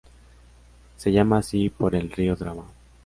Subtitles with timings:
[0.97, 2.63] Se llama así por el río Drava.